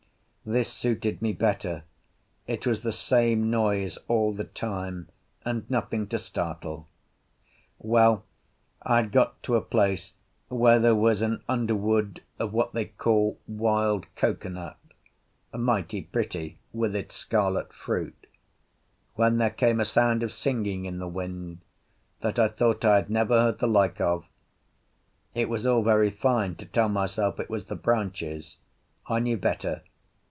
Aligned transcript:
This 0.43 0.73
suited 0.73 1.21
me 1.21 1.33
better; 1.33 1.83
it 2.47 2.65
was 2.65 2.81
the 2.81 2.91
same 2.91 3.51
noise 3.51 3.99
all 4.07 4.33
the 4.33 4.43
time, 4.45 5.07
and 5.45 5.69
nothing 5.69 6.07
to 6.07 6.17
startle. 6.17 6.87
Well, 7.77 8.25
I 8.81 8.97
had 9.01 9.11
got 9.11 9.41
to 9.43 9.55
a 9.55 9.61
place 9.61 10.13
where 10.49 10.79
there 10.79 10.95
was 10.95 11.21
an 11.21 11.43
underwood 11.47 12.23
of 12.39 12.53
what 12.53 12.73
they 12.73 12.85
call 12.85 13.37
wild 13.47 14.07
cocoanut—mighty 14.15 16.01
pretty 16.01 16.57
with 16.73 16.95
its 16.95 17.13
scarlet 17.15 17.71
fruit—when 17.71 19.37
there 19.37 19.51
came 19.51 19.79
a 19.79 19.85
sound 19.85 20.23
of 20.23 20.31
singing 20.31 20.85
in 20.85 20.97
the 20.97 21.07
wind 21.07 21.59
that 22.21 22.39
I 22.39 22.47
thought 22.47 22.83
I 22.83 22.95
had 22.95 23.11
never 23.11 23.39
heard 23.39 23.59
the 23.59 23.67
like 23.67 24.01
of. 24.01 24.25
It 25.35 25.47
was 25.49 25.67
all 25.67 25.83
very 25.83 26.09
fine 26.09 26.55
to 26.55 26.65
tell 26.65 26.89
myself 26.89 27.39
it 27.39 27.47
was 27.49 27.65
the 27.65 27.75
branches; 27.75 28.57
I 29.05 29.19
knew 29.19 29.37
better. 29.37 29.83